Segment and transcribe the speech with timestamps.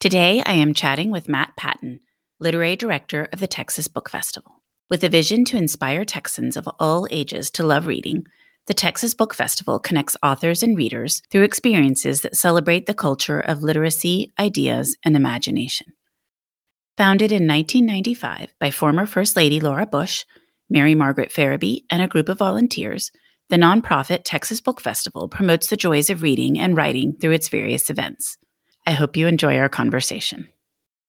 [0.00, 2.00] Today, I am chatting with Matt Patin,
[2.40, 4.60] literary director of the Texas Book Festival.
[4.90, 8.26] With a vision to inspire Texans of all ages to love reading,
[8.66, 13.62] the Texas Book Festival connects authors and readers through experiences that celebrate the culture of
[13.62, 15.86] literacy, ideas, and imagination.
[16.98, 20.24] Founded in 1995 by former First Lady Laura Bush,
[20.68, 23.12] Mary Margaret Farabee, and a group of volunteers,
[23.48, 27.90] the nonprofit Texas Book Festival promotes the joys of reading and writing through its various
[27.90, 28.36] events.
[28.86, 30.48] I hope you enjoy our conversation.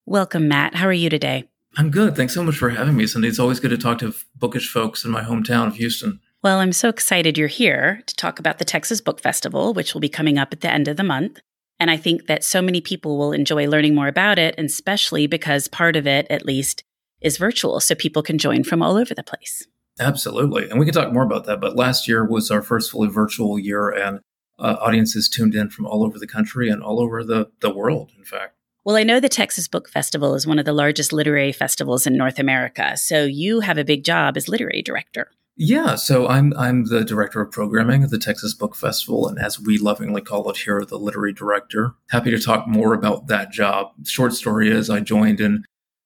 [0.05, 0.75] Welcome, Matt.
[0.75, 1.49] How are you today?
[1.75, 2.15] I'm good.
[2.15, 3.27] Thanks so much for having me, Cindy.
[3.27, 6.21] It's always good to talk to bookish folks in my hometown of Houston.
[6.41, 9.99] Well, I'm so excited you're here to talk about the Texas Book Festival, which will
[9.99, 11.41] be coming up at the end of the month.
[11.77, 15.27] And I think that so many people will enjoy learning more about it, and especially
[15.27, 16.85] because part of it, at least,
[17.19, 19.67] is virtual, so people can join from all over the place.
[19.99, 20.69] Absolutely.
[20.69, 21.59] And we can talk more about that.
[21.59, 24.21] But last year was our first fully virtual year, and
[24.59, 28.11] uh, audiences tuned in from all over the country and all over the, the world,
[28.17, 28.55] in fact.
[28.83, 32.15] Well, I know the Texas Book Festival is one of the largest literary festivals in
[32.15, 32.95] North America.
[32.97, 35.31] So you have a big job as literary director.
[35.57, 39.57] Yeah, so I'm I'm the director of programming at the Texas Book Festival, and as
[39.57, 41.95] we lovingly call it here, the literary director.
[42.09, 43.91] Happy to talk more about that job.
[44.05, 45.63] Short story is, I joined in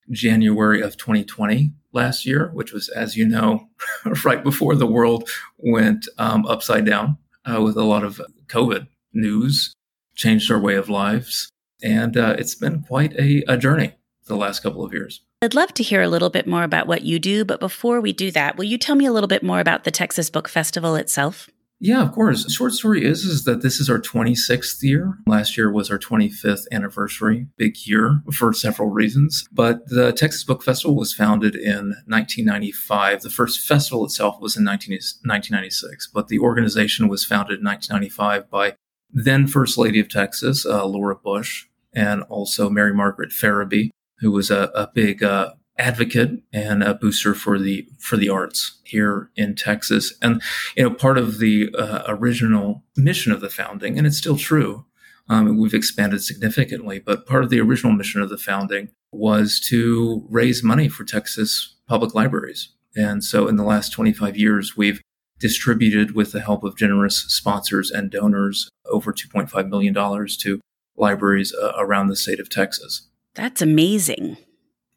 [0.08, 3.68] January of 2020 last year, which was, as you know,
[4.24, 9.72] right before the world went um, upside down uh, with a lot of COVID news,
[10.14, 11.50] changed our way of lives.
[11.82, 13.94] And uh, it's been quite a, a journey
[14.26, 15.22] the last couple of years.
[15.42, 18.12] I'd love to hear a little bit more about what you do, but before we
[18.12, 20.94] do that, will you tell me a little bit more about the Texas Book Festival
[20.96, 21.48] itself?
[21.82, 22.50] Yeah, of course.
[22.52, 25.16] Short story is is that this is our 26th year.
[25.26, 29.48] Last year was our 25th anniversary, big year for several reasons.
[29.50, 33.22] But the Texas Book Festival was founded in 1995.
[33.22, 38.50] The first festival itself was in 19, 1996, but the organization was founded in 1995
[38.50, 38.76] by
[39.10, 44.50] then First Lady of Texas, uh, Laura Bush, and also Mary Margaret Farabee, who was
[44.50, 49.54] a, a big uh, advocate and a booster for the for the arts here in
[49.54, 50.14] Texas.
[50.22, 50.42] And
[50.76, 54.84] you know, part of the uh, original mission of the founding, and it's still true.
[55.28, 60.26] Um, we've expanded significantly, but part of the original mission of the founding was to
[60.28, 62.72] raise money for Texas public libraries.
[62.96, 65.00] And so, in the last 25 years, we've
[65.38, 70.60] distributed, with the help of generous sponsors and donors, over 2.5 million dollars to
[70.96, 73.08] libraries uh, around the state of Texas.
[73.34, 74.36] That's amazing.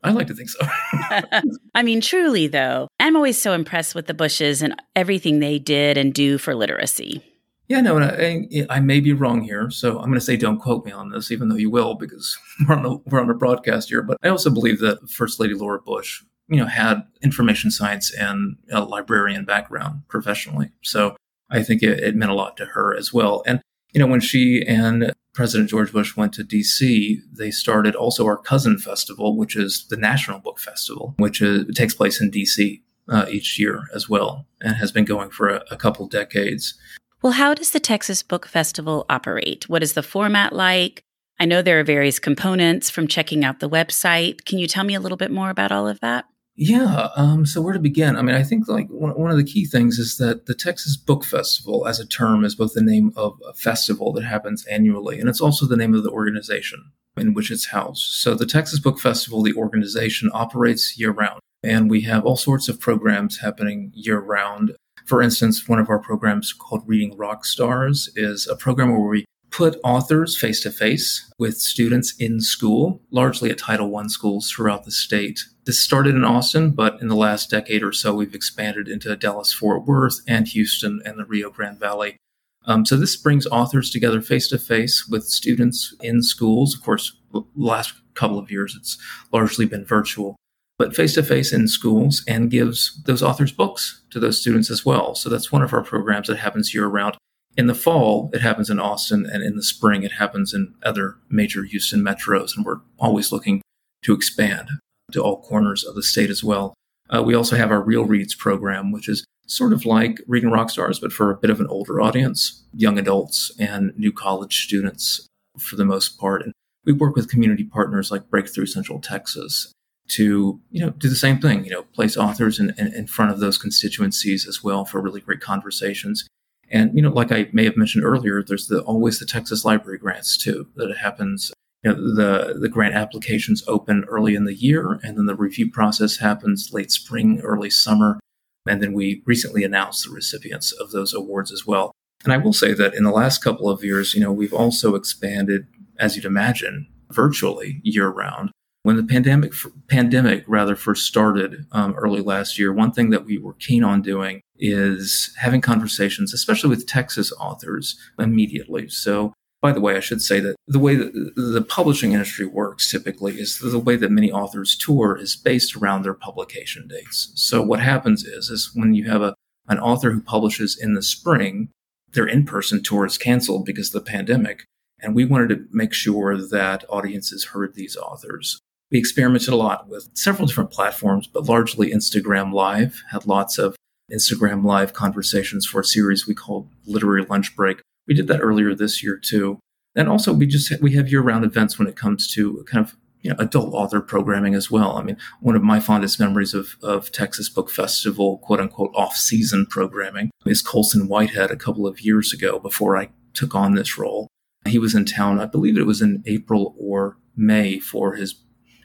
[0.03, 0.59] I like to think so.
[1.75, 5.97] I mean, truly, though, I'm always so impressed with the Bushes and everything they did
[5.97, 7.23] and do for literacy.
[7.69, 10.85] Yeah, no, I, I, may be wrong here, so I'm going to say don't quote
[10.85, 12.37] me on this, even though you will, because
[12.67, 14.03] we're on a, we're on a broadcast here.
[14.03, 18.57] But I also believe that First Lady Laura Bush, you know, had information science and
[18.71, 21.15] a librarian background professionally, so
[21.49, 23.43] I think it, it meant a lot to her as well.
[23.45, 23.61] And
[23.93, 28.37] you know, when she and President George Bush went to DC, they started also our
[28.37, 33.25] cousin festival, which is the National Book Festival, which is, takes place in DC uh,
[33.29, 36.75] each year as well and has been going for a, a couple decades.
[37.21, 39.67] Well, how does the Texas Book Festival operate?
[39.67, 41.03] What is the format like?
[41.39, 44.45] I know there are various components from checking out the website.
[44.45, 46.25] Can you tell me a little bit more about all of that?
[46.55, 47.09] Yeah.
[47.15, 48.15] Um, so where to begin?
[48.15, 50.95] I mean, I think like one, one of the key things is that the Texas
[50.95, 55.19] Book Festival, as a term, is both the name of a festival that happens annually,
[55.19, 58.03] and it's also the name of the organization in which it's housed.
[58.03, 62.69] So the Texas Book Festival, the organization, operates year round, and we have all sorts
[62.69, 64.75] of programs happening year round.
[65.07, 69.25] For instance, one of our programs called Reading Rock Stars is a program where we
[69.53, 74.83] put authors face to face with students in school, largely at Title I schools throughout
[74.83, 75.41] the state.
[75.65, 79.53] This started in Austin, but in the last decade or so, we've expanded into Dallas
[79.53, 82.17] Fort Worth and Houston and the Rio Grande Valley.
[82.65, 86.73] Um, so this brings authors together face to face with students in schools.
[86.73, 87.15] Of course,
[87.55, 88.97] last couple of years, it's
[89.31, 90.35] largely been virtual,
[90.79, 94.83] but face to face in schools and gives those authors books to those students as
[94.83, 95.13] well.
[95.13, 97.17] So that's one of our programs that happens year round.
[97.55, 101.17] In the fall, it happens in Austin, and in the spring, it happens in other
[101.29, 102.55] major Houston metros.
[102.55, 103.61] And we're always looking
[104.03, 104.69] to expand
[105.11, 106.73] to all corners of the state as well.
[107.09, 110.99] Uh, we also have our Real Reads program, which is sort of like Reading Rockstars,
[110.99, 115.27] but for a bit of an older audience, young adults and new college students
[115.59, 116.41] for the most part.
[116.41, 116.53] And
[116.85, 119.71] we work with community partners like Breakthrough Central Texas
[120.09, 123.31] to you know do the same thing you know place authors in, in, in front
[123.31, 126.27] of those constituencies as well for really great conversations
[126.71, 129.97] and you know, like I may have mentioned earlier, there's the always the Texas Library
[129.97, 131.51] grants too that happens.
[131.83, 135.69] You know, the the grant applications open early in the year, and then the review
[135.69, 138.19] process happens late spring, early summer,
[138.65, 141.91] and then we recently announced the recipients of those awards as well.
[142.23, 144.95] And I will say that in the last couple of years, you know, we've also
[144.95, 145.67] expanded,
[145.99, 148.51] as you'd imagine, virtually year round.
[148.83, 149.53] When the pandemic
[149.87, 154.01] pandemic rather first started um, early last year, one thing that we were keen on
[154.01, 158.89] doing is having conversations, especially with Texas authors, immediately.
[158.89, 162.91] So, by the way, I should say that the way that the publishing industry works
[162.91, 167.31] typically is the way that many authors tour is based around their publication dates.
[167.35, 169.33] So, what happens is, is when you have a,
[169.69, 171.69] an author who publishes in the spring,
[172.11, 174.65] their in person tour is canceled because of the pandemic.
[174.99, 178.59] And we wanted to make sure that audiences heard these authors.
[178.93, 183.75] We experimented a lot with several different platforms, but largely Instagram Live had lots of
[184.11, 187.81] Instagram live conversations for a series we called Literary Lunch Break.
[188.07, 189.57] We did that earlier this year too.
[189.95, 193.31] And also we just we have year-round events when it comes to kind of you
[193.31, 194.95] know adult author programming as well.
[194.95, 199.65] I mean, one of my fondest memories of of Texas Book Festival quote unquote off-season
[199.71, 204.27] programming is Colson Whitehead a couple of years ago before I took on this role.
[204.67, 208.35] He was in town, I believe it was in April or May for his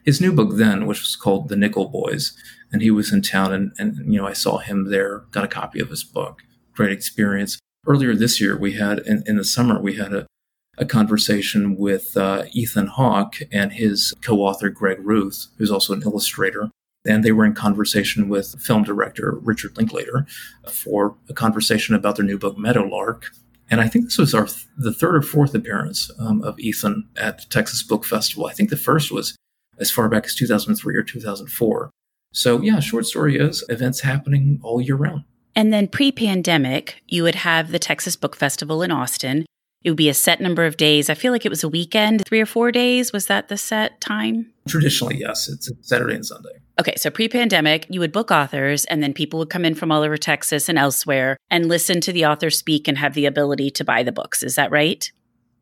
[0.08, 2.34] his new book then, which was called The Nickel Boys
[2.72, 5.48] and he was in town and, and you know i saw him there got a
[5.48, 6.42] copy of his book.
[6.74, 7.58] Great experience.
[7.86, 10.26] Earlier this year we had in, in the summer we had a,
[10.76, 16.70] a conversation with uh, ethan hawke and his co-author greg ruth who's also an illustrator.
[17.06, 20.26] And they were in conversation with film director richard linklater
[20.70, 23.26] for a conversation about their new book meadowlark.
[23.70, 27.06] And I think this was our th- the third or fourth appearance um, of Ethan
[27.16, 28.46] at the Texas Book Festival.
[28.46, 29.36] I think the first was
[29.78, 31.90] as far back as 2003 or 2004.
[32.32, 35.24] So, yeah, short story is events happening all year round.
[35.54, 39.46] And then pre pandemic, you would have the Texas Book Festival in Austin.
[39.82, 41.08] It would be a set number of days.
[41.08, 43.12] I feel like it was a weekend, three or four days.
[43.12, 44.52] Was that the set time?
[44.66, 45.48] Traditionally, yes.
[45.48, 46.60] It's Saturday and Sunday.
[46.80, 49.90] Okay, so pre pandemic, you would book authors, and then people would come in from
[49.90, 53.70] all over Texas and elsewhere and listen to the author speak and have the ability
[53.70, 54.42] to buy the books.
[54.42, 55.10] Is that right?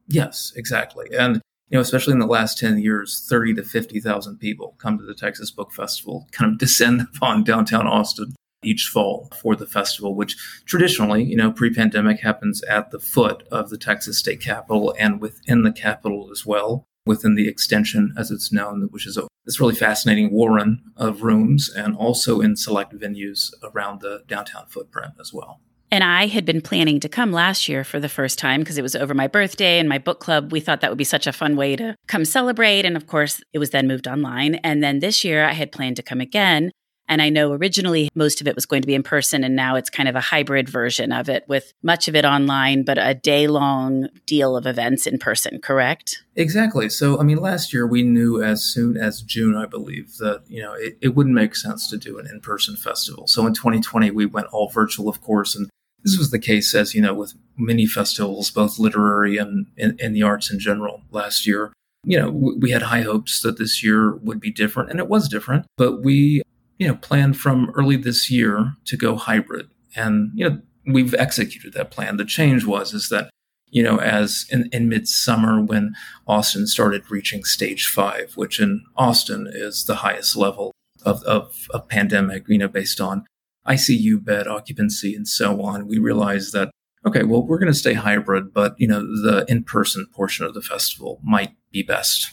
[0.09, 1.07] Yes, exactly.
[1.17, 5.05] And you know, especially in the last 10 years, 30 to 50,000 people come to
[5.05, 10.15] the Texas Book Festival, kind of descend upon downtown Austin each fall for the festival,
[10.15, 14.95] which traditionally, you know, pre pandemic happens at the foot of the Texas state capitol
[14.99, 19.27] and within the capitol as well, within the extension, as it's known, which is a
[19.45, 25.13] this really fascinating warren of rooms and also in select venues around the downtown footprint
[25.21, 25.61] as well.
[25.91, 28.83] And I had been planning to come last year for the first time because it
[28.83, 30.51] was over my birthday and my book club.
[30.51, 32.85] We thought that would be such a fun way to come celebrate.
[32.85, 34.57] And of course, it was then moved online.
[34.57, 36.73] And then this year I had planned to come again.
[37.09, 39.77] And I know originally most of it was going to be in person, and now
[39.77, 43.15] it's kind of a hybrid version of it with much of it online, but a
[43.15, 46.25] day long deal of events in person, correct?
[46.35, 46.89] Exactly.
[46.89, 50.61] So, I mean, last year we knew as soon as June, I believe, that, you
[50.61, 53.27] know, it, it wouldn't make sense to do an in person festival.
[53.27, 55.71] So in 2020, we went all virtual, of course, and
[56.07, 60.23] this was the case, as you know, with many festivals, both literary and in the
[60.23, 61.73] arts in general last year.
[62.05, 65.29] You know, we had high hopes that this year would be different, and it was
[65.29, 65.67] different.
[65.77, 66.43] But we,
[66.79, 71.73] you know, planned from early this year to go hybrid, and you know, we've executed
[71.73, 72.19] that plan.
[72.19, 73.31] The change was is that
[73.69, 75.97] you know, as in, in midsummer when
[76.29, 80.71] Austin started reaching stage five, which in Austin is the highest level
[81.05, 83.27] of, of, of pandemic, you know, based on
[83.69, 86.71] ICU bed occupancy and so on, we realized that
[87.07, 90.61] okay, well, we're going to stay hybrid, but you know, the in-person portion of the
[90.61, 92.33] festival might be best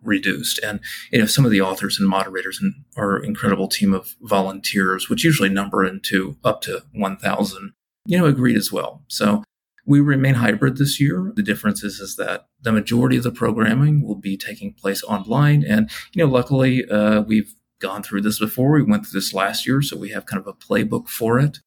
[0.00, 0.60] reduced.
[0.62, 0.78] And
[1.10, 5.24] you know, some of the authors and moderators and our incredible team of volunteers, which
[5.24, 7.72] usually number into up to 1,000,
[8.06, 9.02] you know, agreed as well.
[9.08, 9.42] So
[9.84, 11.32] We remain hybrid this year.
[11.34, 15.64] The difference is, is that the majority of the programming will be taking place online.
[15.64, 18.72] And, you know, luckily, uh, we've gone through this before.
[18.72, 21.58] We went through this last year, so we have kind of a playbook for it.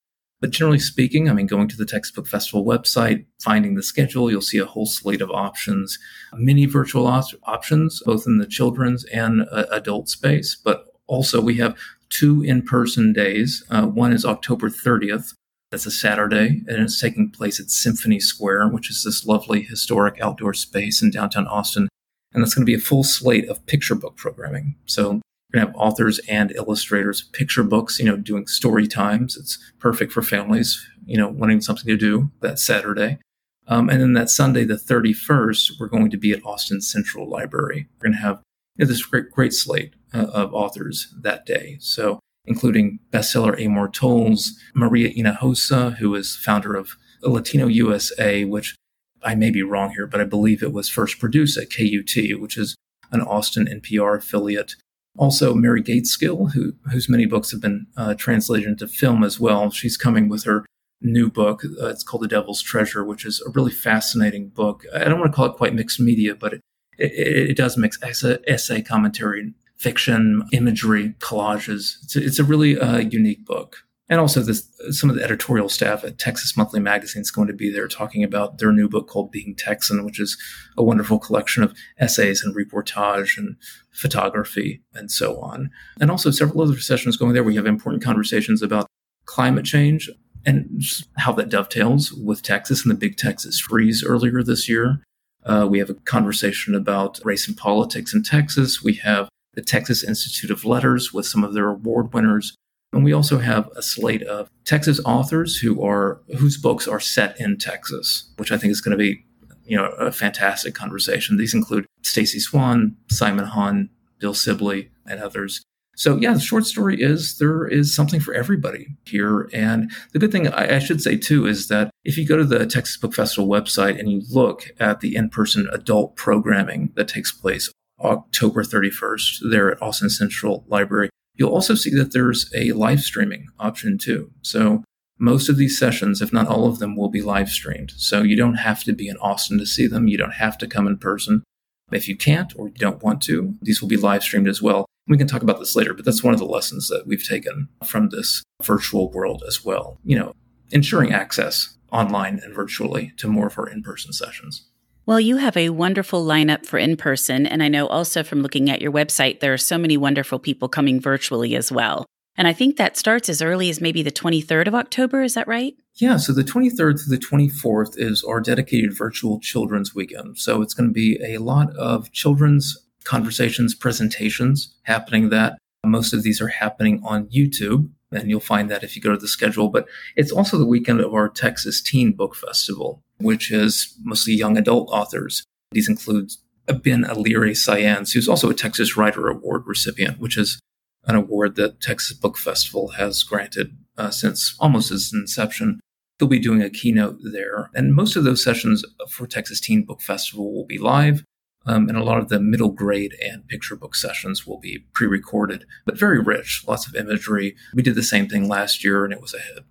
[0.41, 4.29] But generally speaking, I mean, going to the Texas Book Festival website, finding the schedule,
[4.29, 5.98] you'll see a whole slate of options,
[6.34, 10.55] many virtual op- options, both in the children's and uh, adult space.
[10.55, 11.77] But also, we have
[12.10, 13.63] two in person days.
[13.69, 15.34] Uh, one is October 30th.
[15.72, 20.22] That's a Saturday, and it's taking place at Symphony Square, which is this lovely historic
[20.22, 21.89] outdoor space in downtown Austin.
[22.34, 24.75] And that's going to be a full slate of picture book programming.
[24.86, 25.22] So
[25.56, 29.38] going to have authors and illustrators picture books, you know, doing story times.
[29.38, 33.20] It's perfect for families, you know, wanting something to do that Saturday.
[33.68, 37.88] Um, and then that Sunday, the 31st, we're going to be at Austin Central Library.
[37.98, 38.42] We're going to have
[38.76, 41.78] you know, this great, great slate uh, of authors that day.
[41.80, 48.76] So, including bestseller Amor Towles, Maria Hinojosa, who is founder of Latino USA, which
[49.24, 52.58] I may be wrong here, but I believe it was first produced at KUT, which
[52.58, 52.76] is
[53.12, 54.76] an Austin NPR affiliate.
[55.17, 59.72] Also, Mary Gaitskill, who, whose many books have been uh, translated into film as well.
[59.72, 60.65] She's coming with her
[61.01, 61.63] new book.
[61.63, 64.84] Uh, it's called The Devil's Treasure, which is a really fascinating book.
[64.93, 66.62] I don't want to call it quite mixed media, but it,
[66.98, 71.98] it, it does mix essay, essay, commentary, fiction, imagery, collages.
[72.03, 73.85] It's a, it's a really uh, unique book.
[74.08, 77.56] And also, this, some of the editorial staff at Texas Monthly Magazine is going to
[77.56, 80.38] be there talking about their new book called Being Texan, which is
[80.78, 83.56] a wonderful collection of essays and reportage and
[83.92, 85.72] photography and so on.
[86.00, 87.44] And also, several other sessions going there.
[87.44, 88.86] We have important conversations about
[89.26, 90.08] climate change
[90.46, 90.84] and
[91.18, 95.02] how that dovetails with Texas and the big Texas freeze earlier this year.
[95.44, 98.84] Uh, we have a conversation about race and politics in Texas.
[98.84, 102.56] We have the Texas Institute of Letters with some of their award winners.
[102.94, 107.39] And we also have a slate of Texas authors who are whose books are set
[107.39, 109.25] in Texas, which I think is going to be,
[109.65, 111.38] you know, a fantastic conversation.
[111.38, 113.89] These include Stacey Swann, Simon Han,
[114.20, 115.62] Bill Sibley, and others.
[115.96, 119.50] So yeah, the short story is there is something for everybody here.
[119.54, 122.44] And the good thing I, I, should say too is that if you go to
[122.44, 127.32] the Texas Book Festival website and you look at the in-person adult programming that takes
[127.32, 133.01] place October 31st there at Austin Central Library, you'll also see that there's a live
[133.01, 134.32] streaming option too.
[134.42, 134.84] So
[135.18, 137.94] most of these sessions, if not all of them, will be live streamed.
[137.96, 140.08] So you don't have to be in Austin to see them.
[140.08, 141.44] You don't have to come in person.
[141.92, 144.86] If you can't or you don't want to, these will be live streamed as well.
[145.08, 147.70] We can talk about this later, but that's one of the lessons that we've taken
[147.86, 150.00] from this virtual world as well.
[150.04, 150.34] You know,
[150.72, 154.68] ensuring access online and virtually to more of our in person sessions.
[155.08, 157.46] Well, you have a wonderful lineup for in person.
[157.46, 160.68] And I know also from looking at your website, there are so many wonderful people
[160.68, 162.06] coming virtually as well.
[162.36, 165.22] And I think that starts as early as maybe the 23rd of October.
[165.22, 165.76] Is that right?
[165.94, 166.18] Yeah.
[166.18, 170.40] So the 23rd through the 24th is our dedicated virtual children's weekend.
[170.40, 176.24] So it's going to be a lot of children's conversations, presentations happening that most of
[176.24, 177.90] these are happening on YouTube.
[178.12, 179.70] And you'll find that if you go to the schedule.
[179.70, 184.57] But it's also the weekend of our Texas Teen Book Festival which is mostly young
[184.57, 185.43] adult authors.
[185.72, 186.31] These include
[186.67, 190.60] Ben Alire Saenz, who's also a Texas Writer Award recipient, which is
[191.05, 195.79] an award that Texas Book Festival has granted uh, since almost its inception.
[196.17, 197.69] He'll be doing a keynote there.
[197.74, 201.24] And most of those sessions for Texas Teen Book Festival will be live.
[201.67, 205.07] Um, and a lot of the middle grade and picture book sessions will be pre
[205.07, 207.55] recorded, but very rich, lots of imagery.
[207.74, 209.63] We did the same thing last year and it was a hit.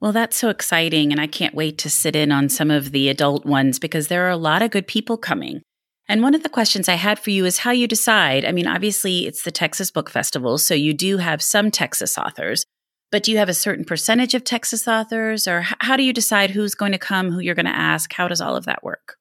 [0.00, 1.10] Well, that's so exciting.
[1.12, 4.26] And I can't wait to sit in on some of the adult ones because there
[4.26, 5.62] are a lot of good people coming.
[6.08, 8.44] And one of the questions I had for you is how you decide.
[8.44, 12.64] I mean, obviously, it's the Texas Book Festival, so you do have some Texas authors,
[13.10, 16.50] but do you have a certain percentage of Texas authors, or how do you decide
[16.50, 18.10] who's going to come, who you're going to ask?
[18.14, 19.16] How does all of that work?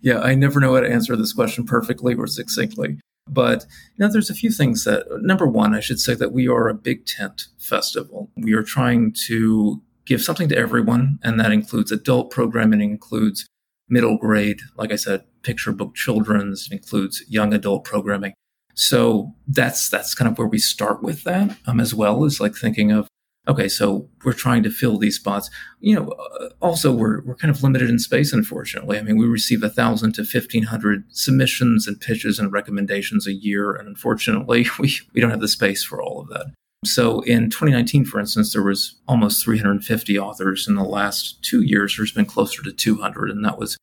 [0.00, 2.98] Yeah, I never know how to answer this question perfectly or succinctly.
[3.28, 3.64] But
[3.96, 6.68] you know, there's a few things that, number one, I should say that we are
[6.68, 8.30] a big tent festival.
[8.36, 13.46] We are trying to give something to everyone, and that includes adult programming, includes
[13.88, 18.34] middle grade, like I said, picture book children's, includes young adult programming.
[18.74, 22.54] So that's that's kind of where we start with that, um, as well as like
[22.54, 23.06] thinking of
[23.48, 25.50] okay, so we're trying to fill these spots.
[25.80, 28.98] You know, uh, also we're we're kind of limited in space, unfortunately.
[28.98, 33.32] I mean, we receive a thousand to fifteen hundred submissions and pitches and recommendations a
[33.32, 36.46] year, and unfortunately, we we don't have the space for all of that.
[36.84, 40.66] So in 2019, for instance, there was almost 350 authors.
[40.66, 43.76] In the last two years, there's been closer to 200, and that was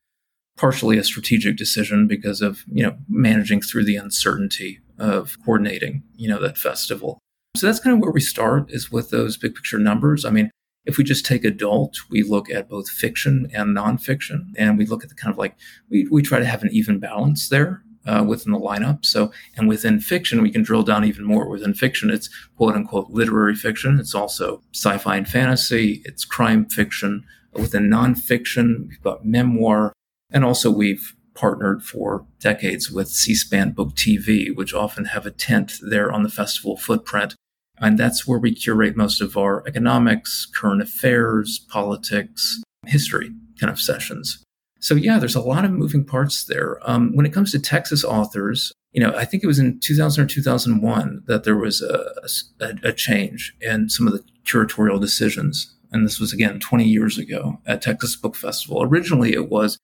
[0.58, 6.28] partially a strategic decision because of you know managing through the uncertainty of coordinating you
[6.28, 7.20] know that festival.
[7.56, 10.26] So that's kind of where we start is with those big picture numbers.
[10.26, 10.52] I mean,
[10.86, 15.04] If we just take adult, we look at both fiction and nonfiction, and we look
[15.04, 15.56] at the kind of like,
[15.90, 19.06] we, we try to have an even balance there uh, within the lineup.
[19.06, 21.48] So, and within fiction, we can drill down even more.
[21.48, 24.00] Within fiction, it's quote unquote literary fiction.
[24.00, 26.02] It's also sci-fi and fantasy.
[26.06, 27.24] It's crime fiction.
[27.54, 29.94] Within nonfiction, we've got memoir,
[30.32, 35.74] and also we've partnered for decades with C-SPAN Book TV, which often have a tent
[35.82, 37.36] there on the festival footprint.
[37.78, 43.80] And that's where we curate most of our economics, current affairs, politics, history kind of
[43.80, 44.44] sessions.
[44.80, 46.80] So yeah, there's a lot of moving parts there.
[46.84, 50.24] Um, when it comes to Texas authors, you know, I think it was in 2000
[50.24, 52.12] or 2001 that there was a,
[52.60, 55.76] a, a change in some of the curatorial decisions.
[55.92, 58.82] And this was again 20 years ago at Texas Book Festival.
[58.82, 59.78] Originally, it was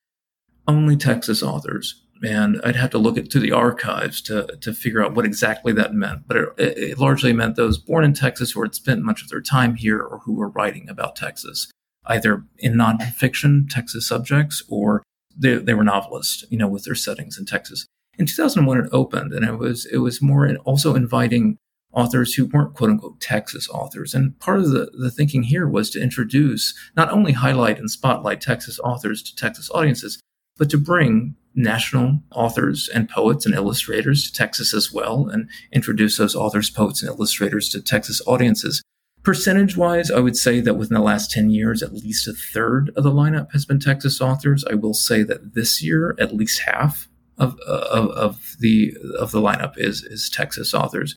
[0.68, 2.02] only Texas authors.
[2.24, 5.94] And I'd have to look into the archives to, to figure out what exactly that
[5.94, 6.28] meant.
[6.28, 9.42] But it, it largely meant those born in Texas who had spent much of their
[9.42, 11.70] time here or who were writing about Texas
[12.08, 15.04] either in nonfiction Texas subjects or
[15.38, 17.86] they, they were novelists, you know, with their settings in Texas.
[18.18, 21.58] In 2001, it opened, and it was it was more also inviting
[21.92, 24.14] authors who weren't quote unquote Texas authors.
[24.14, 28.42] And part of the, the thinking here was to introduce, not only highlight and spotlight
[28.42, 30.20] Texas authors to Texas audiences,
[30.58, 36.18] but to bring national authors and poets and illustrators to Texas as well and introduce
[36.18, 38.82] those authors, poets, and illustrators to Texas audiences.
[39.26, 42.92] Percentage wise, I would say that within the last 10 years, at least a third
[42.96, 44.64] of the lineup has been Texas authors.
[44.70, 49.42] I will say that this year, at least half of, of, of the, of the
[49.42, 51.16] lineup is, is Texas authors.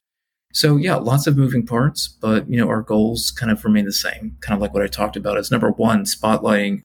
[0.54, 3.92] So yeah, lots of moving parts, but you know, our goals kind of remain the
[3.92, 6.80] same, kind of like what I talked about is number one, spotlighting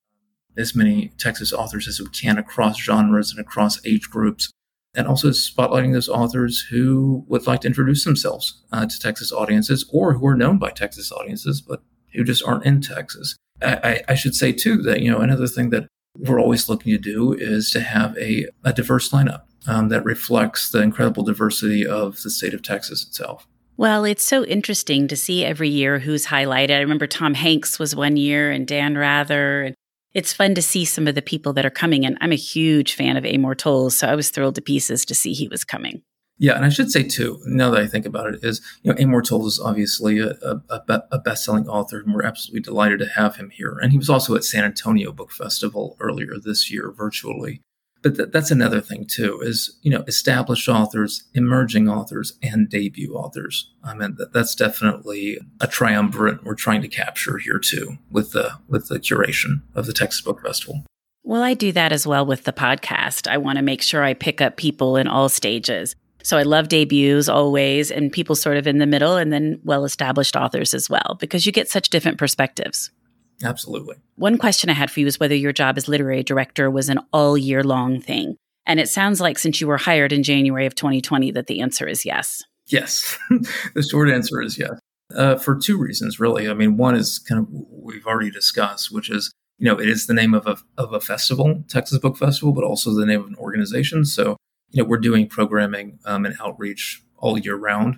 [0.58, 4.51] as many Texas authors as we can across genres and across age groups
[4.96, 9.90] and also spotlighting those authors who would like to introduce themselves uh, to Texas audiences
[9.92, 11.82] or who are known by Texas audiences, but
[12.14, 13.36] who just aren't in Texas.
[13.62, 17.00] I, I, should say too that, you know, another thing that we're always looking to
[17.00, 22.22] do is to have a, a diverse lineup um, that reflects the incredible diversity of
[22.24, 23.48] the state of Texas itself.
[23.78, 26.76] Well, it's so interesting to see every year who's highlighted.
[26.76, 29.76] I remember Tom Hanks was one year and Dan Rather and
[30.13, 32.06] it's fun to see some of the people that are coming.
[32.06, 35.15] And I'm a huge fan of Amor Towles, so I was thrilled to pieces to
[35.15, 36.02] see he was coming.
[36.39, 38.99] Yeah, and I should say too, now that I think about it, is you know
[38.99, 40.32] Amor Towles is obviously a,
[40.69, 43.78] a, a best-selling author, and we're absolutely delighted to have him here.
[43.82, 47.62] And he was also at San Antonio Book Festival earlier this year, virtually
[48.04, 53.16] but th- that's another thing too is you know established authors emerging authors and debut
[53.16, 53.72] authors.
[53.84, 58.52] I mean th- that's definitely a triumvirate we're trying to capture here too with the
[58.68, 60.84] with the curation of the texas book festival.
[61.24, 63.28] Well i do that as well with the podcast.
[63.28, 65.96] I want to make sure i pick up people in all stages.
[66.26, 69.84] So I love debuts always and people sort of in the middle and then well
[69.84, 72.92] established authors as well because you get such different perspectives.
[73.43, 73.95] Absolutely.
[74.15, 76.99] One question I had for you is whether your job as literary director was an
[77.12, 78.38] all year long thing.
[78.65, 81.88] And it sounds like since you were hired in January of 2020 that the answer
[81.88, 82.41] is yes.
[82.67, 83.17] Yes.
[83.29, 84.79] the short answer is yes.
[85.13, 86.49] Uh, for two reasons, really.
[86.49, 90.08] I mean, one is kind of we've already discussed, which is, you know, it is
[90.08, 93.27] the name of a, of a festival, Texas Book Festival, but also the name of
[93.27, 94.06] an organization.
[94.06, 94.38] So,
[94.71, 97.97] you know, we're doing programming um, and outreach all year round.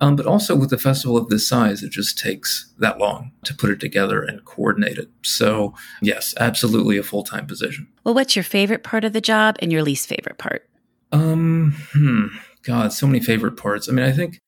[0.00, 3.54] Um, but also with a festival of this size, it just takes that long to
[3.54, 5.08] put it together and coordinate it.
[5.22, 7.88] So, yes, absolutely a full time position.
[8.04, 10.68] Well, what's your favorite part of the job and your least favorite part?
[11.12, 12.26] Um, hmm,
[12.62, 13.88] God, so many favorite parts.
[13.88, 14.38] I mean, I think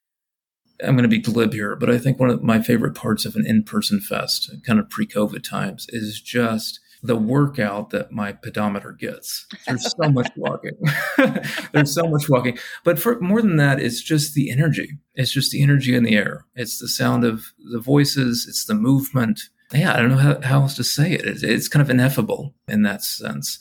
[0.84, 3.34] I'm going to be glib here, but I think one of my favorite parts of
[3.34, 8.32] an in person fest, kind of pre COVID times, is just the workout that my
[8.32, 9.46] pedometer gets.
[9.66, 10.72] There's so much walking.
[11.72, 12.58] There's so much walking.
[12.84, 14.98] But for more than that, it's just the energy.
[15.14, 16.46] It's just the energy in the air.
[16.54, 18.46] It's the sound of the voices.
[18.48, 19.40] It's the movement.
[19.72, 21.42] Yeah, I don't know how, how else to say it.
[21.42, 23.60] It's, kind of ineffable in that sense.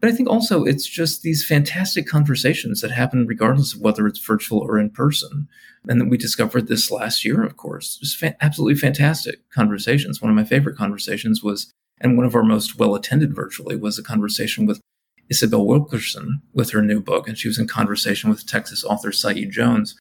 [0.00, 4.18] But I think also it's just these fantastic conversations that happen regardless of whether it's
[4.18, 5.48] virtual or in person.
[5.88, 7.96] And we discovered this last year, of course.
[7.96, 10.20] Just fa- absolutely fantastic conversations.
[10.20, 13.98] One of my favorite conversations was and one of our most well attended virtually was
[13.98, 14.80] a conversation with
[15.28, 17.28] Isabel Wilkerson with her new book.
[17.28, 19.98] And she was in conversation with Texas author Saeed Jones.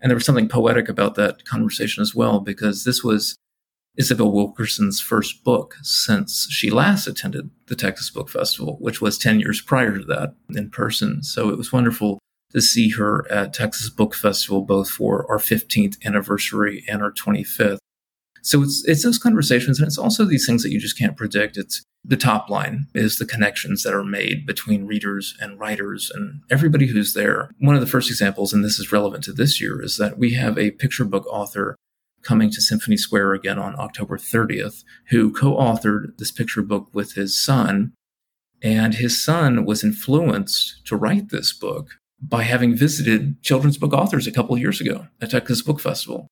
[0.00, 3.36] And there was something poetic about that conversation as well, because this was
[3.96, 9.40] Isabel Wilkerson's first book since she last attended the Texas Book Festival, which was 10
[9.40, 11.22] years prior to that in person.
[11.22, 12.18] So it was wonderful
[12.52, 17.78] to see her at Texas Book Festival, both for our 15th anniversary and our 25th.
[18.42, 21.56] So it's it's those conversations, and it's also these things that you just can't predict.
[21.56, 26.40] It's the top line is the connections that are made between readers and writers and
[26.50, 27.50] everybody who's there.
[27.58, 30.34] One of the first examples, and this is relevant to this year, is that we
[30.34, 31.76] have a picture book author
[32.22, 37.14] coming to Symphony Square again on October 30th, who co authored this picture book with
[37.14, 37.92] his son.
[38.62, 44.26] And his son was influenced to write this book by having visited children's book authors
[44.26, 46.28] a couple of years ago at Texas Book Festival,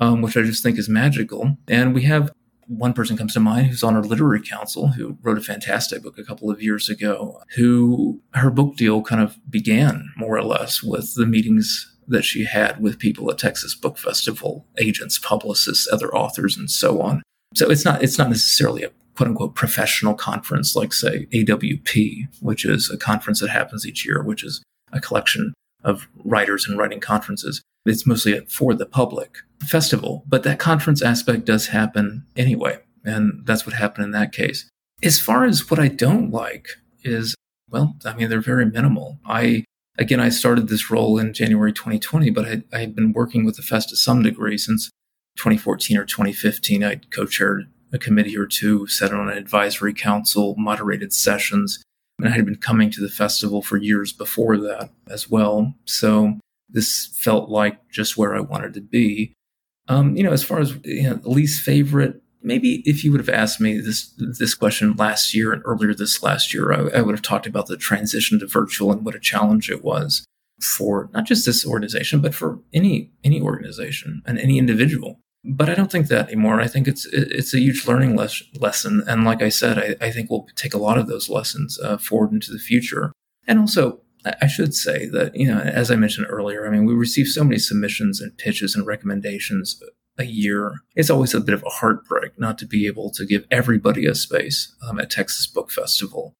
[0.00, 1.56] um, which I just think is magical.
[1.68, 2.32] And we have
[2.66, 6.18] one person comes to mind who's on our literary council who wrote a fantastic book
[6.18, 10.82] a couple of years ago who her book deal kind of began more or less
[10.82, 16.14] with the meetings that she had with people at Texas Book Festival, agents, publicists, other
[16.14, 17.22] authors, and so on.
[17.54, 22.64] So it's not it's not necessarily a quote unquote professional conference like say AWP, which
[22.64, 25.52] is a conference that happens each year, which is a collection
[25.88, 27.62] of writers and writing conferences.
[27.86, 32.78] It's mostly for the public festival, but that conference aspect does happen anyway.
[33.04, 34.68] And that's what happened in that case.
[35.02, 36.68] As far as what I don't like
[37.02, 37.34] is,
[37.70, 39.18] well, I mean, they're very minimal.
[39.24, 39.64] I,
[39.96, 43.56] again, I started this role in January 2020, but I, I had been working with
[43.56, 44.90] the fest to some degree since
[45.36, 46.84] 2014 or 2015.
[46.84, 51.82] I co chaired a committee or two, sat on an advisory council, moderated sessions,
[52.18, 55.74] and I had been coming to the festival for years before that as well.
[55.84, 59.32] So this felt like just where I wanted to be.
[59.88, 63.28] Um, you know, as far as you know, least favorite, maybe if you would have
[63.28, 67.14] asked me this this question last year and earlier this last year, I, I would
[67.14, 70.24] have talked about the transition to virtual and what a challenge it was
[70.60, 75.20] for not just this organization, but for any any organization and any individual.
[75.44, 76.60] But I don't think that anymore.
[76.60, 80.10] I think it's it's a huge learning les- lesson, and like I said, I, I,
[80.10, 83.12] think we'll take a lot of those lessons uh, forward into the future.
[83.46, 84.00] And also,
[84.42, 87.44] I should say that, you know, as I mentioned earlier, I mean, we receive so
[87.44, 89.80] many submissions and pitches and recommendations
[90.18, 90.74] a year.
[90.96, 94.14] It's always a bit of a heartbreak not to be able to give everybody a
[94.14, 96.34] space um, at Texas Book Festival.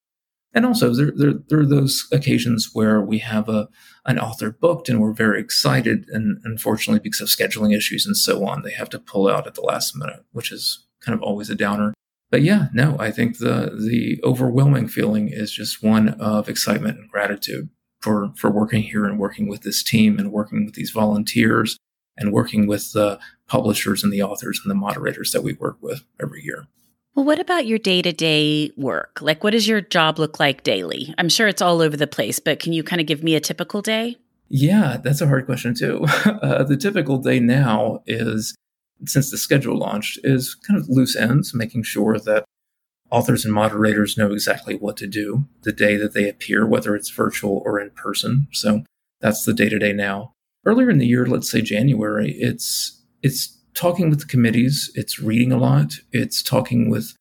[0.59, 3.69] And also, there, there, there, are those occasions where we have a
[4.07, 8.45] an author booked and we're very excited, and unfortunately, because of scheduling issues and so
[8.45, 11.49] on, they have to pull out at the last minute, which is kind of always
[11.49, 11.95] a downer
[12.31, 17.11] but yeah, no, I think the the overwhelming feeling is just one of excitement and
[17.11, 21.79] gratitude for for working here and working with this team and working with these volunteers
[22.17, 26.05] and working with the publishers and the authors and the moderators that we work with
[26.21, 26.58] every year.
[27.19, 29.19] Well, what about your day to day work?
[29.21, 31.13] Like, what does your job look like daily?
[31.19, 33.41] I'm sure it's all over the place, but can you kind of give me a
[33.41, 34.19] typical day?
[34.49, 36.07] Yeah, that's a hard question, too.
[36.25, 38.55] Uh, the typical day now is
[39.05, 42.45] since the schedule launched is kind of loose ends, making sure that
[43.11, 47.11] authors and moderators know exactly what to do the day that they appear, whether it's
[47.11, 48.47] virtual or in person.
[48.53, 48.85] So
[49.21, 50.35] that's the day to day now.
[50.65, 55.53] Earlier in the year, let's say January, it's it's talking with the committees, it's reading
[55.53, 57.15] a lot, it's talking with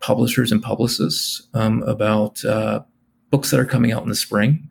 [0.00, 2.80] publishers and publicists um, about uh,
[3.30, 4.68] books that are coming out in the spring,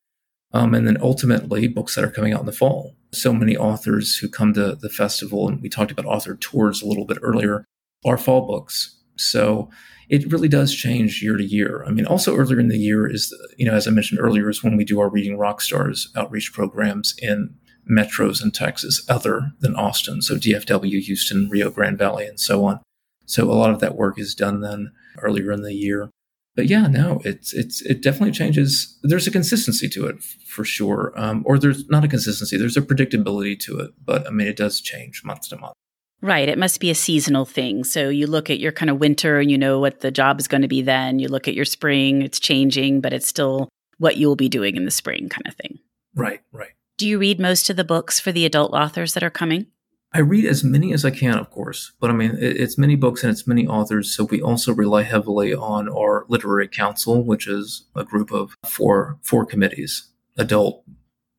[0.54, 4.18] um, and then ultimately books that are coming out in the fall so many authors
[4.18, 7.66] who come to the festival, and we talked about author tours a little bit earlier,
[8.06, 8.98] are fall books.
[9.18, 9.70] So
[10.10, 11.86] it really does change year to year.
[11.86, 14.64] I mean, also earlier in the year is, you know, as I mentioned earlier, is
[14.64, 17.56] when we do our Reading Rock Stars outreach programs in
[17.90, 20.22] metros in Texas other than Austin.
[20.22, 22.80] So DFW, Houston, Rio Grande Valley, and so on.
[23.26, 24.92] So a lot of that work is done then
[25.22, 26.10] earlier in the year
[26.56, 28.98] but yeah, no, it's it's it definitely changes.
[29.02, 32.58] There's a consistency to it for sure, um, or there's not a consistency.
[32.58, 35.74] There's a predictability to it, but I mean, it does change month to month.
[36.22, 36.48] Right.
[36.48, 37.84] It must be a seasonal thing.
[37.84, 40.48] So you look at your kind of winter and you know what the job is
[40.48, 41.20] going to be then.
[41.20, 43.68] You look at your spring, it's changing, but it's still
[43.98, 45.80] what you'll be doing in the spring kind of thing.
[46.16, 46.72] Right, right.
[47.04, 49.68] Do you read most of the books for the adult authors that are coming?
[50.14, 53.24] I read as many as I can, of course, but I mean, it's many books
[53.24, 54.16] and it's many authors.
[54.16, 59.20] So we also rely heavily on our literary council, which is a group of four
[59.22, 60.86] four committees: adult,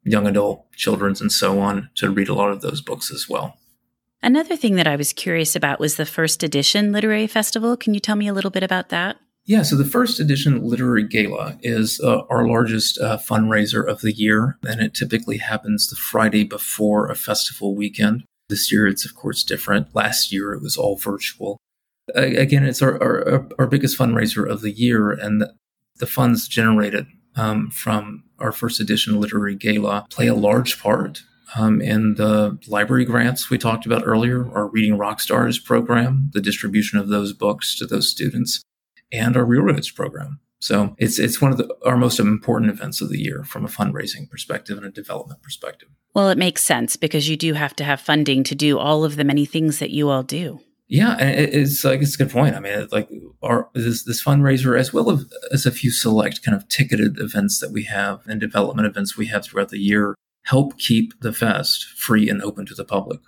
[0.03, 3.57] young adult, children's, and so on, to read a lot of those books as well.
[4.23, 7.75] Another thing that I was curious about was the first edition literary festival.
[7.75, 9.17] Can you tell me a little bit about that?
[9.47, 14.13] Yeah, so the first edition literary gala is uh, our largest uh, fundraiser of the
[14.13, 18.25] year, and it typically happens the Friday before a festival weekend.
[18.49, 19.95] This year, it's of course different.
[19.95, 21.59] Last year, it was all virtual.
[22.15, 25.55] Again, it's our, our, our biggest fundraiser of the year, and the,
[25.97, 31.23] the funds generated um, from our first edition literary gala play a large part
[31.57, 36.99] um, in the library grants we talked about earlier, our Reading Rockstars program, the distribution
[36.99, 38.63] of those books to those students,
[39.15, 40.41] and our Real Reads program.
[40.59, 43.69] So it's it's one of the, our most important events of the year from a
[43.69, 45.89] fundraising perspective and a development perspective.
[46.15, 49.17] Well, it makes sense because you do have to have funding to do all of
[49.17, 50.61] the many things that you all do.
[50.87, 52.55] Yeah, and it's like it's a good point.
[52.55, 53.09] I mean, like
[53.43, 55.21] our this this fundraiser, as well
[55.53, 59.27] as a few select kind of ticketed events that we have and development events we
[59.27, 63.21] have throughout the year, help keep the fest free and open to the public.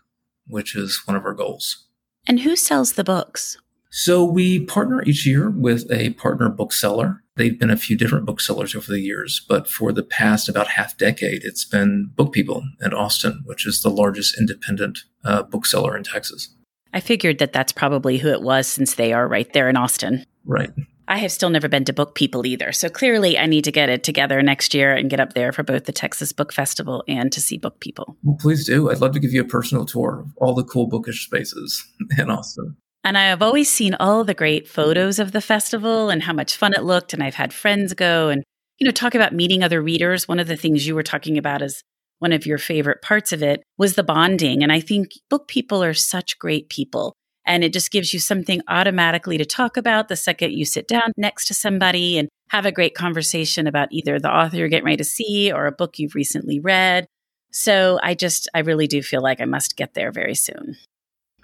[0.46, 1.86] which is one of our goals.
[2.26, 3.58] And who sells the books?
[3.98, 7.22] So we partner each year with a partner bookseller.
[7.36, 10.98] They've been a few different booksellers over the years, but for the past about half
[10.98, 16.02] decade, it's been Book People in Austin, which is the largest independent uh, bookseller in
[16.04, 16.54] Texas.
[16.92, 20.26] I figured that that's probably who it was since they are right there in Austin.
[20.44, 20.72] Right.
[21.08, 22.72] I have still never been to Book People either.
[22.72, 25.62] So clearly, I need to get it together next year and get up there for
[25.62, 28.18] both the Texas Book Festival and to see Book People.
[28.22, 28.90] Well, please do.
[28.90, 31.82] I'd love to give you a personal tour of all the cool bookish spaces
[32.18, 32.76] in Austin.
[33.06, 36.56] And I have always seen all the great photos of the festival and how much
[36.56, 37.14] fun it looked.
[37.14, 38.42] And I've had friends go and,
[38.80, 40.26] you know, talk about meeting other readers.
[40.26, 41.84] One of the things you were talking about is
[42.18, 44.64] one of your favorite parts of it was the bonding.
[44.64, 47.12] And I think book people are such great people.
[47.46, 51.12] And it just gives you something automatically to talk about the second you sit down
[51.16, 54.96] next to somebody and have a great conversation about either the author you're getting ready
[54.96, 57.06] to see or a book you've recently read.
[57.52, 60.74] So I just, I really do feel like I must get there very soon.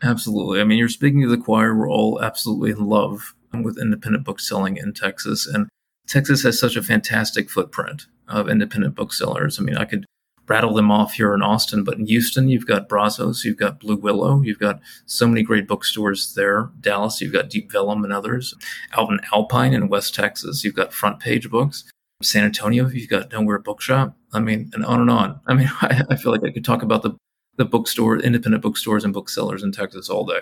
[0.02, 0.60] Absolutely.
[0.60, 1.74] I mean, you're speaking to the choir.
[1.74, 5.46] We're all absolutely in love with independent book selling in Texas.
[5.46, 5.68] And
[6.08, 9.58] Texas has such a fantastic footprint of independent booksellers.
[9.58, 10.06] I mean, I could
[10.48, 13.96] rattle them off here in Austin, but in Houston, you've got Brazos, you've got Blue
[13.96, 16.70] Willow, you've got so many great bookstores there.
[16.80, 18.54] Dallas, you've got Deep Vellum and others.
[18.94, 21.84] Out in Alpine in West Texas, you've got Front Page Books.
[22.22, 24.16] San Antonio, you've got Nowhere Bookshop.
[24.32, 25.40] I mean, and on and on.
[25.46, 27.16] I mean, I, I feel like I could talk about the
[27.56, 30.40] the bookstore, independent bookstores and booksellers in Texas all day.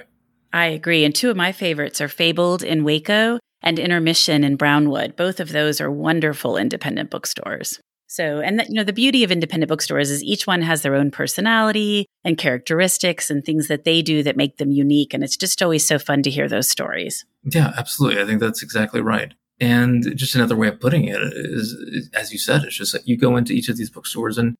[0.52, 1.04] I agree.
[1.04, 5.16] And two of my favorites are Fabled in Waco and Intermission in Brownwood.
[5.16, 7.80] Both of those are wonderful independent bookstores.
[8.06, 10.96] So, and the, you know, the beauty of independent bookstores is each one has their
[10.96, 15.14] own personality and characteristics and things that they do that make them unique.
[15.14, 17.24] And it's just always so fun to hear those stories.
[17.44, 18.20] Yeah, absolutely.
[18.20, 19.34] I think that's exactly right.
[19.60, 23.16] And just another way of putting it is, as you said, it's just that you
[23.16, 24.56] go into each of these bookstores and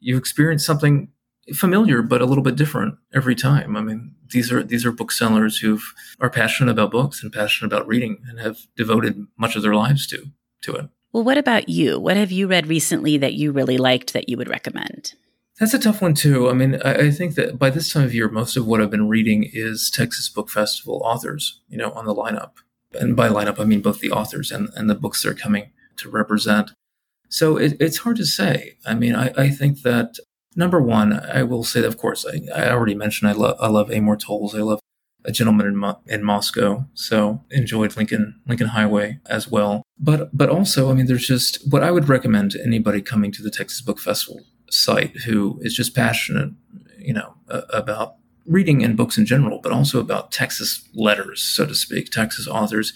[0.00, 1.08] you experience something
[1.54, 3.76] familiar but a little bit different every time.
[3.76, 5.80] I mean, these are these are booksellers who
[6.20, 10.06] are passionate about books and passionate about reading and have devoted much of their lives
[10.08, 10.26] to
[10.62, 10.88] to it.
[11.12, 11.98] Well, what about you?
[11.98, 15.14] What have you read recently that you really liked that you would recommend?
[15.58, 16.48] That's a tough one too.
[16.48, 18.90] I mean, I, I think that by this time of year, most of what I've
[18.90, 22.52] been reading is Texas Book Festival authors, you know, on the lineup.
[22.94, 26.08] And by lineup, I mean both the authors and, and the books they're coming to
[26.08, 26.70] represent.
[27.28, 28.76] So it, it's hard to say.
[28.86, 30.14] I mean, I, I think that
[30.58, 33.68] Number one, I will say that, of course, I, I already mentioned I, lo- I
[33.68, 34.56] love Amor Towles.
[34.56, 34.80] I love
[35.24, 36.84] A Gentleman in, Mo- in Moscow.
[36.94, 39.84] So enjoyed Lincoln Lincoln Highway as well.
[40.00, 43.42] But but also, I mean, there's just what I would recommend to anybody coming to
[43.42, 46.50] the Texas Book Festival site who is just passionate,
[46.98, 51.66] you know, uh, about reading and books in general, but also about Texas letters, so
[51.66, 52.94] to speak, Texas authors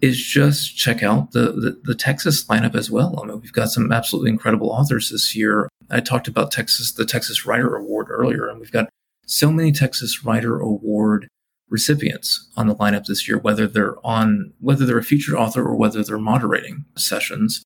[0.00, 3.20] is just check out the, the, the, Texas lineup as well.
[3.22, 5.68] I mean, we've got some absolutely incredible authors this year.
[5.90, 8.88] I talked about Texas, the Texas Writer Award earlier, and we've got
[9.26, 11.28] so many Texas Writer Award
[11.68, 15.76] recipients on the lineup this year, whether they're on, whether they're a featured author or
[15.76, 17.62] whether they're moderating sessions.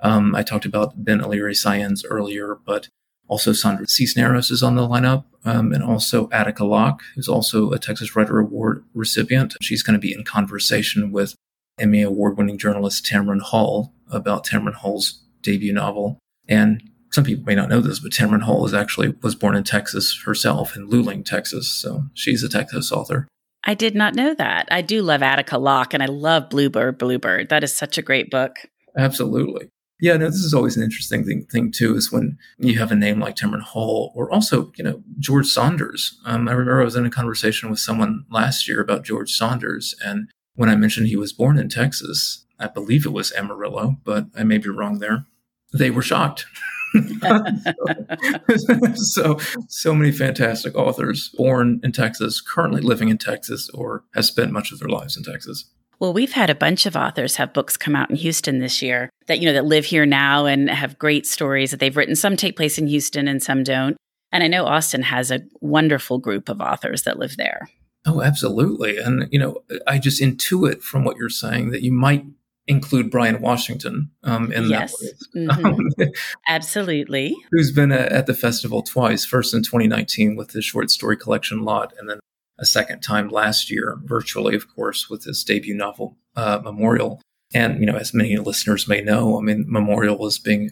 [0.00, 2.88] Um, I talked about Ben Alire Saenz earlier, but
[3.28, 7.78] also Sandra Cisneros is on the lineup, um, and also Attica Locke, who's also a
[7.78, 9.54] Texas Writer Award recipient.
[9.62, 11.34] She's going to be in conversation with
[11.78, 16.18] Emmy Award winning journalist Tamron Hall about Tamron Hall's debut novel.
[16.48, 19.64] And some people may not know this, but Tamron Hall is actually was born in
[19.64, 21.70] Texas herself in Luling, Texas.
[21.70, 23.26] So she's a Texas author.
[23.64, 24.68] I did not know that.
[24.70, 27.48] I do love Attica Locke and I love Bluebird Bluebird.
[27.48, 28.56] That is such a great book.
[28.96, 29.68] Absolutely.
[29.98, 32.94] Yeah, no, this is always an interesting thing, thing too, is when you have a
[32.94, 36.20] name like Tamron Hall or also, you know, George Saunders.
[36.26, 39.94] Um, I remember I was in a conversation with someone last year about George Saunders
[40.04, 44.26] and when I mentioned he was born in Texas, I believe it was Amarillo, but
[44.36, 45.26] I may be wrong there.
[45.72, 46.46] They were shocked.
[48.94, 49.38] so,
[49.68, 54.72] so many fantastic authors born in Texas, currently living in Texas, or have spent much
[54.72, 55.66] of their lives in Texas.
[55.98, 59.10] Well, we've had a bunch of authors have books come out in Houston this year
[59.26, 62.16] that you know that live here now and have great stories that they've written.
[62.16, 63.96] Some take place in Houston and some don't.
[64.32, 67.68] And I know Austin has a wonderful group of authors that live there.
[68.06, 68.98] Oh, absolutely.
[68.98, 72.24] And, you know, I just intuit from what you're saying that you might
[72.68, 74.96] include Bryan Washington um, in yes.
[74.98, 75.14] that.
[75.36, 76.02] Mm-hmm.
[76.48, 77.36] Absolutely.
[77.50, 81.62] Who's been a, at the festival twice, first in 2019 with his short story collection
[81.62, 82.20] Lot, and then
[82.58, 87.20] a second time last year, virtually, of course, with his debut novel, uh, Memorial.
[87.54, 90.70] And, you know, as many listeners may know, I mean, Memorial is being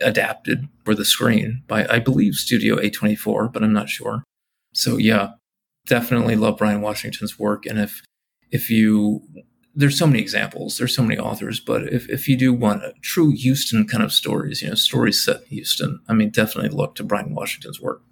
[0.00, 4.22] adapted for the screen by, I believe, Studio A24, but I'm not sure.
[4.74, 5.30] So, yeah,
[5.86, 7.66] definitely love Bryan Washington's work.
[7.66, 8.02] And if
[8.50, 9.22] if you
[9.74, 12.94] there's so many examples, there's so many authors, but if, if you do want a
[13.02, 16.94] true Houston kind of stories, you know, stories set in Houston, I mean, definitely look
[16.94, 18.02] to Bryan Washington's work.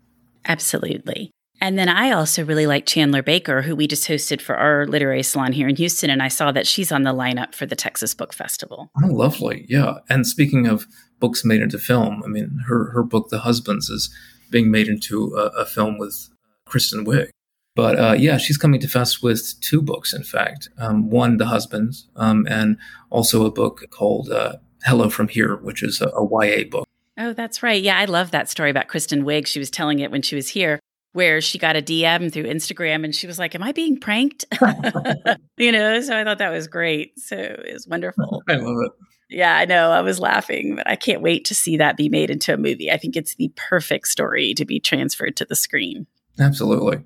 [0.45, 1.31] Absolutely.
[1.61, 5.23] And then I also really like Chandler Baker, who we just hosted for our literary
[5.23, 6.11] salon here in Houston.
[6.11, 8.91] And I saw that she's on the lineup for the Texas Book Festival.
[9.01, 9.65] Oh, lovely.
[9.69, 9.99] Yeah.
[10.09, 10.89] And speaking of
[11.21, 14.13] books made into film, I mean, her, her book, The Husbands, is
[14.51, 16.31] being made into a, a film with
[16.67, 17.31] Kristen Wiig.
[17.75, 20.69] But uh, yeah, she's coming to Fest with two books, in fact.
[20.79, 22.77] Um, one, The Husbands, um, and
[23.11, 26.87] also a book called uh, Hello from Here, which is a, a YA book.
[27.19, 27.83] Oh, that's right.
[27.83, 29.47] Yeah, I love that story about Kristen Wiig.
[29.47, 30.81] She was telling it when she was here
[31.13, 34.45] where she got a DM through Instagram and she was like, Am I being pranked?
[35.59, 37.19] you know, so I thought that was great.
[37.19, 38.43] So it was wonderful.
[38.49, 38.93] I love it.
[39.29, 39.91] Yeah, I know.
[39.91, 42.91] I was laughing, but I can't wait to see that be made into a movie.
[42.91, 46.07] I think it's the perfect story to be transferred to the screen.
[46.39, 47.05] Absolutely.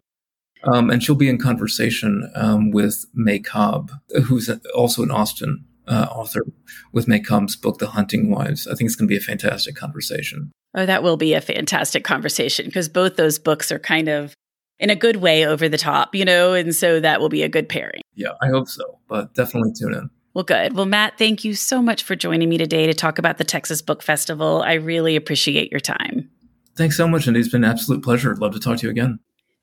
[0.64, 3.92] Um, and she'll be in conversation um, with May Cobb,
[4.24, 6.44] who's also an Austin uh, author,
[6.92, 8.66] with May Cobb's book, The Hunting Wives.
[8.66, 10.50] I think it's going to be a fantastic conversation.
[10.74, 14.34] Oh, that will be a fantastic conversation because both those books are kind of
[14.78, 17.48] in a good way over the top, you know, and so that will be a
[17.48, 18.02] good pairing.
[18.14, 20.10] Yeah, I hope so, but definitely tune in.
[20.34, 20.74] Well, good.
[20.74, 23.80] Well, Matt, thank you so much for joining me today to talk about the Texas
[23.80, 24.62] Book Festival.
[24.62, 26.28] I really appreciate your time.
[26.76, 28.32] Thanks so much, and it's been an absolute pleasure.
[28.32, 29.18] I'd love to talk to you again.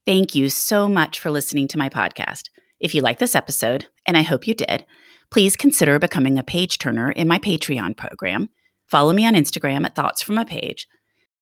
[0.05, 2.49] Thank you so much for listening to my podcast.
[2.79, 4.85] If you like this episode, and I hope you did,
[5.31, 8.49] please consider becoming a page turner in my Patreon program.
[8.87, 10.87] Follow me on Instagram at Thoughts from a Page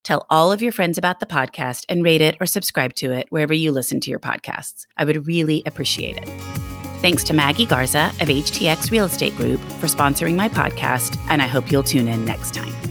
[0.04, 3.28] Tell all of your friends about the podcast and rate it or subscribe to it
[3.30, 4.86] wherever you listen to your podcasts.
[4.97, 6.28] I would really appreciate it.
[7.02, 11.47] Thanks to Maggie Garza of HTX Real Estate Group for sponsoring my podcast, and I
[11.47, 12.90] hope you'll tune in next time.